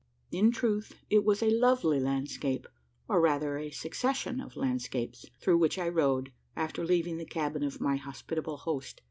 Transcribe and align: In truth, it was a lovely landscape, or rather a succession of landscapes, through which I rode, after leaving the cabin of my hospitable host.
In 0.31 0.49
truth, 0.51 0.95
it 1.11 1.23
was 1.23 1.43
a 1.43 1.51
lovely 1.55 1.99
landscape, 1.99 2.65
or 3.07 3.21
rather 3.21 3.59
a 3.59 3.69
succession 3.69 4.41
of 4.41 4.55
landscapes, 4.55 5.27
through 5.39 5.59
which 5.59 5.77
I 5.77 5.89
rode, 5.89 6.31
after 6.55 6.83
leaving 6.83 7.17
the 7.19 7.23
cabin 7.25 7.61
of 7.61 7.79
my 7.79 7.97
hospitable 7.97 8.57
host. 8.57 8.99